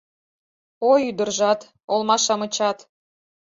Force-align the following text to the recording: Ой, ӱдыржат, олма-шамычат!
Ой, 0.91 1.01
ӱдыржат, 1.09 1.59
олма-шамычат! 1.91 2.77